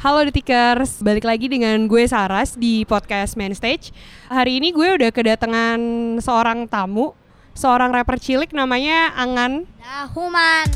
[0.00, 3.92] Halo Detikers, balik lagi dengan gue Saras di podcast Main Stage.
[4.32, 5.76] Hari ini gue udah kedatangan
[6.24, 7.12] seorang tamu,
[7.52, 9.68] seorang rapper cilik namanya Angan.
[9.76, 10.72] Dahuman.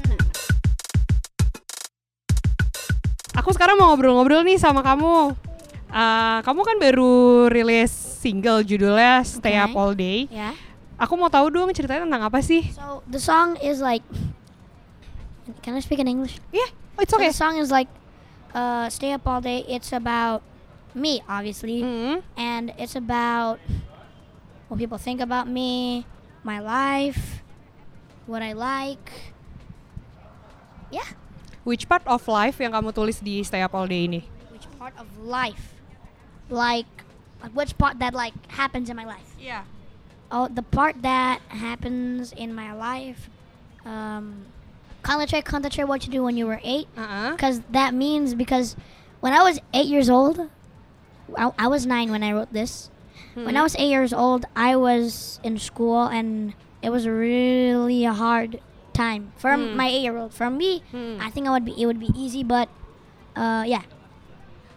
[3.41, 5.33] Aku sekarang mau ngobrol-ngobrol nih sama kamu.
[5.88, 9.65] Uh, kamu kan baru rilis single judulnya Stay Okay.
[9.65, 10.29] Up All Day.
[10.29, 10.53] Yeah.
[11.01, 12.69] Aku mau tahu dong ceritanya tentang apa sih?
[12.77, 14.04] So the song is like.
[15.65, 16.37] Can I speak in English?
[16.52, 16.69] Yeah,
[17.01, 17.33] it's So okay.
[17.33, 17.88] the song is like,
[18.55, 20.41] uh, "Stay up all day." It's about
[20.95, 23.59] me, obviously, Mm, and it's about
[24.71, 26.07] what people think about me,
[26.47, 27.43] my life,
[28.27, 29.35] what I like.
[30.91, 31.19] Yeah.
[31.65, 34.23] Which part of life yang kamu tulis di Stay Up All Day ini?
[34.53, 35.75] Which part of life?
[36.53, 36.87] Like,
[37.43, 39.27] like which part that like happens in my life?
[39.41, 39.65] Iya.
[40.31, 43.33] Oh, the part that happens in my life.
[43.84, 44.47] Um,
[45.05, 46.89] concentrate, concentrate what you do when you were eight.
[46.97, 47.37] Uh-uh.
[47.37, 48.75] Because that means because
[49.21, 50.51] when I was eight years old,
[51.37, 52.91] I, I was nine when I wrote this.
[53.39, 53.67] When I Hmm.
[53.70, 58.59] was eight years old, I was in school and it was really a hard
[58.95, 59.75] time for Hmm.
[59.78, 60.34] my eight-year-old.
[60.34, 61.19] For me, Hmm.
[61.23, 62.67] I think I would be it would be easy, but
[63.34, 63.83] uh, yeah.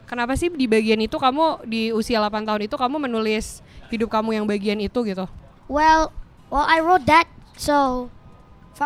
[0.07, 3.59] Kenapa sih di bagian itu kamu di usia 8 tahun itu kamu menulis
[3.91, 5.27] hidup kamu yang bagian itu gitu?
[5.67, 6.15] Well,
[6.47, 7.27] well, I wrote that
[7.59, 8.07] so.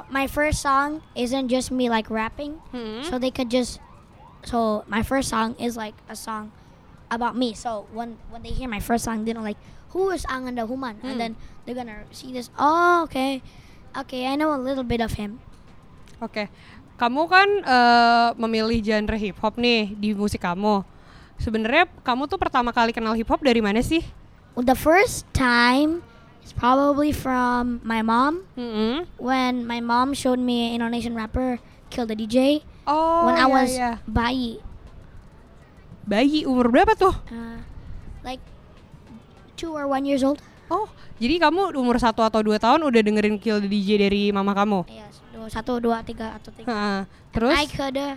[0.07, 3.03] My first song isn't just me like rapping, Hmm.
[3.03, 3.83] so they could just.
[4.47, 6.49] So my first song is like a song
[7.11, 7.51] about me.
[7.53, 9.59] So when when they hear my first song, they know like
[9.91, 11.07] who is Anganda Human, Hmm.
[11.11, 11.31] and then
[11.67, 12.47] they're gonna see this.
[12.55, 13.43] Oh, okay,
[13.91, 15.43] okay, I know a little bit of him.
[16.23, 16.47] Oke,
[16.95, 20.87] kamu kan eh, memilih genre hip hop nih di musik kamu.
[21.41, 24.05] Sebenarnya kamu tuh pertama kali kenal hip hop dari mana sih?
[24.55, 26.05] The first time
[26.41, 29.05] is probably from my mom Mm-mm.
[29.17, 33.51] when my mom showed me an Indonesian rapper Kill the DJ Oh, when I iya,
[33.51, 33.91] was iya.
[34.09, 34.57] bayi.
[36.01, 37.13] bayi umur berapa tuh?
[37.13, 37.59] uh,
[38.25, 38.41] like
[39.53, 40.41] two or one years old.
[40.65, 40.89] Oh,
[41.21, 44.87] jadi kamu umur satu atau dua tahun udah dengerin Kill the DJ dari mama kamu?
[44.89, 46.71] Yes, dua, satu, dua, tiga atau tiga.
[46.71, 46.99] Heeh.
[47.35, 47.53] Terus?
[47.53, 48.15] I could uh,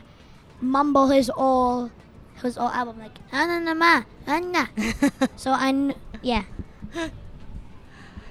[0.64, 1.92] mumble his all
[2.40, 4.70] his all album like "Ah, na ma anna.
[5.36, 5.92] so I
[6.24, 6.48] yeah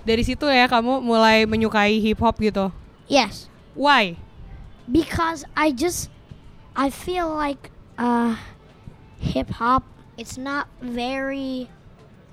[0.04, 2.72] dari situ ya kamu mulai menyukai hip hop gitu.
[3.08, 4.16] yes Why?
[4.88, 6.12] because I just
[6.76, 8.36] I feel like uh
[9.18, 9.88] hip hop
[10.20, 11.72] it's not very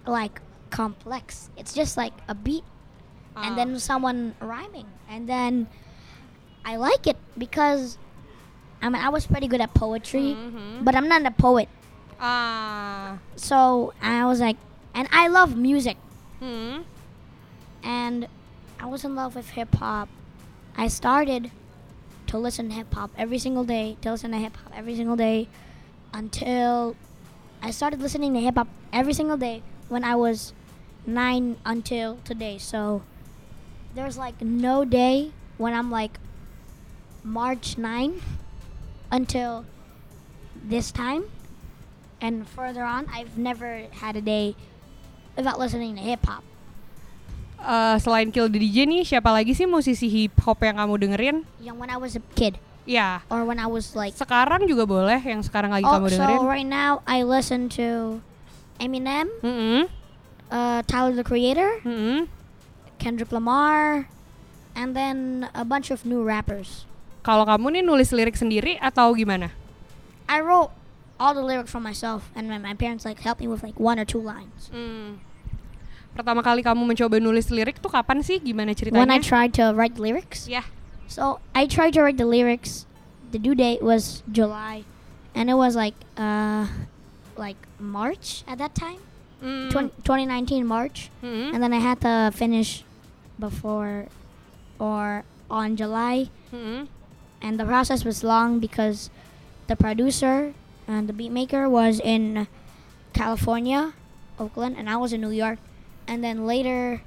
[0.05, 1.49] like complex.
[1.57, 2.63] It's just like a beat
[3.39, 3.57] and Ah.
[3.57, 5.67] then someone rhyming and then
[6.67, 7.97] I like it because
[8.83, 10.83] I mean I was pretty good at poetry, Mhm.
[10.85, 11.69] but I'm not a poet.
[12.21, 13.17] Ah.
[13.39, 14.59] So I was like
[14.93, 15.97] and I love music
[16.41, 16.83] Hmm.
[17.83, 18.29] And
[18.79, 20.09] I was in love with hip hop.
[20.77, 21.51] I started
[22.27, 25.17] to listen to hip hop every single day, to listen to hip hop every single
[25.17, 25.49] day
[26.13, 26.97] until
[27.63, 30.53] I started listening to hip hop every single day when I was
[31.07, 32.59] nine until today.
[32.59, 33.03] So
[33.95, 36.19] there's like no day when I'm like
[37.23, 38.21] March 9
[39.11, 39.67] until
[40.63, 41.25] this time.
[42.21, 44.55] And further on, I've never had a day
[45.37, 46.45] without listening to hip hop.
[47.61, 51.37] Eh, selain Kill the DJ nih, siapa lagi sih musisi hip hop yang kamu dengerin?
[51.61, 52.57] Young when I was a kid.
[52.89, 56.17] Ya, or when I was like sekarang juga boleh yang sekarang lagi oh kamu so
[56.17, 56.41] dengerin.
[56.49, 58.19] right now I listen to
[58.81, 59.85] Eminem, Mm-mm.
[60.49, 62.27] uh, Tyler the Creator, Mm-mm.
[62.97, 64.09] Kendrick Lamar,
[64.73, 66.89] and then a bunch of new rappers.
[67.21, 69.53] Kalau kamu nih nulis lirik sendiri atau gimana?
[70.25, 70.73] I wrote
[71.21, 74.01] all the lyrics for myself, and my, my parents like helped me with like one
[74.01, 74.73] or two lines.
[74.73, 75.21] Hmm.
[76.15, 78.43] Pertama kali kamu mencoba nulis lirik tuh kapan sih?
[78.43, 79.01] Gimana ceritanya?
[79.01, 80.67] When I tried to write lyrics, Ya.
[81.07, 82.85] so I tried to write the lyrics.
[83.31, 84.83] The due date was July,
[85.39, 86.67] and it was like uh,
[87.39, 88.99] like March at that time.
[89.41, 89.73] 20,
[90.05, 91.09] 2019 March.
[91.25, 91.57] Hmm.
[91.57, 92.85] and then I had to finish
[93.41, 94.13] before
[94.77, 96.93] or on July, Hmm.
[97.41, 99.09] and the process was long because
[99.71, 100.53] the producer
[100.85, 102.51] and the beat maker was in
[103.17, 103.95] California,
[104.37, 105.57] Oakland, and I was in New York,
[106.11, 107.07] and then later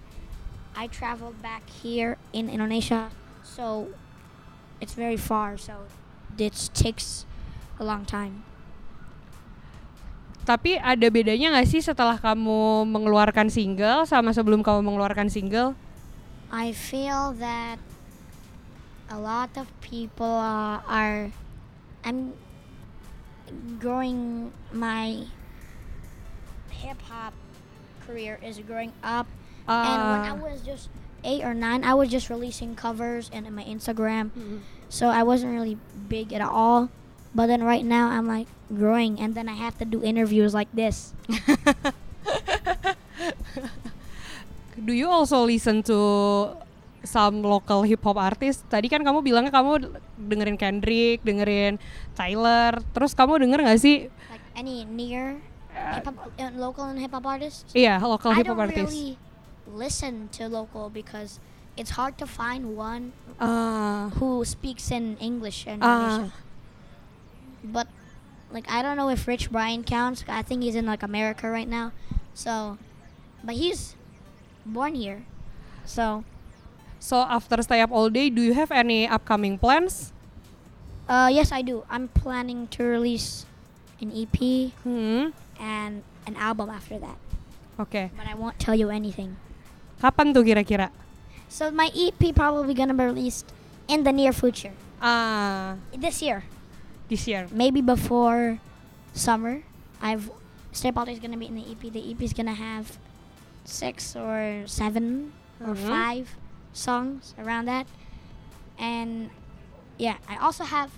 [0.79, 3.11] I traveled back here in Indonesia,
[3.43, 3.91] so
[4.79, 5.85] it's very far, so
[6.39, 7.27] it takes
[7.77, 8.47] a long time.
[10.47, 15.75] Tapi ada bedanya nggak sih setelah kamu mengeluarkan single sama sebelum kamu mengeluarkan single?
[16.51, 17.79] I feel that
[19.11, 21.31] a lot of people uh, are.
[22.03, 22.35] I'm
[23.79, 25.23] growing my
[26.75, 27.31] hip hop
[28.05, 29.25] career is growing up,
[29.65, 30.39] and when I Ah.
[30.39, 30.87] was just
[31.23, 34.59] eight or nine, I was just releasing covers and in my Instagram, Mm-mm.
[34.91, 36.91] so I wasn't really big at all.
[37.33, 40.69] But then right now I'm like growing, and then I have to do interviews like
[40.75, 41.15] this.
[44.73, 45.97] Do you also listen to
[47.05, 48.65] some local hip hop artist?
[48.67, 51.77] Tadi kan kamu bilangnya kamu dengerin Kendrick, dengerin
[52.17, 54.09] Tyler, terus kamu denger nggak sih?
[54.27, 55.39] Like any near
[55.91, 57.71] hip hop, uh, local and hip hop artists.
[57.73, 58.79] Yeah, local hip hop artists.
[58.79, 59.17] I don't really
[59.67, 61.39] listen to local because
[61.75, 66.31] it's hard to find one Ah, who speaks in English ah, Indonesia.
[67.63, 67.87] But
[68.51, 70.23] like I don't know if Rich Brian counts.
[70.27, 71.91] I think he's in like America right now.
[72.33, 72.77] So,
[73.43, 73.95] but he's
[74.65, 75.25] born here.
[75.85, 76.23] So,
[76.99, 80.11] so after stay up all day, do you have any upcoming plans?
[81.09, 81.83] uh, yes, I do.
[81.89, 83.45] I'm planning to release
[83.99, 87.17] an EP Hmm, and an album after that.
[87.79, 88.11] Okay.
[88.15, 89.37] But I won't tell you anything.
[90.01, 90.89] Kapan tuh kira-kira?
[91.49, 93.49] So my EP probably gonna be released
[93.87, 94.73] in the near future.
[95.01, 96.43] Ah, This year.
[97.09, 97.45] this year.
[97.51, 98.57] maybe before
[99.13, 99.61] summer.
[100.01, 100.31] I've
[100.73, 101.81] Step Out is gonna be in the EP.
[101.93, 102.97] The EP is gonna have
[103.63, 105.85] six or seven or Mhm.
[105.87, 106.25] five
[106.73, 107.85] songs around that,
[108.81, 109.29] and
[110.01, 110.97] yeah, I also have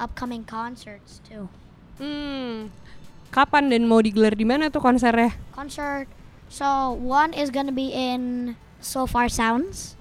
[0.00, 1.52] upcoming concerts too.
[2.00, 2.72] Hmm,
[3.34, 5.34] kapan dan mau digelar di mana tuh konsernya?
[5.50, 6.06] Concert.
[6.46, 9.98] So one is gonna be in So Far Sounds.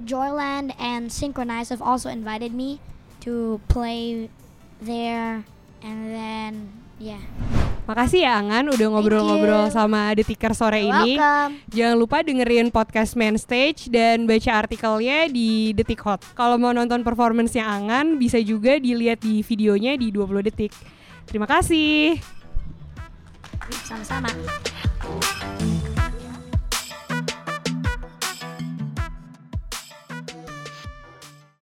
[0.00, 2.80] Joyland and Synchronize have also invited me
[3.20, 4.30] to play
[4.78, 5.42] there,
[5.82, 6.52] and then
[6.96, 7.20] yeah.
[7.88, 11.16] Makasih ya Angan udah ngobrol-ngobrol sama Detiker sore You're ini.
[11.16, 11.52] welcome.
[11.72, 16.20] Jangan lupa dengerin podcast Main Stage dan baca artikelnya di Detik Hot.
[16.36, 20.70] Kalau mau nonton performance-nya Angan, bisa juga dilihat di videonya di 20 detik.
[21.24, 22.37] Terima kasih.
[23.84, 24.28] 想不想嘛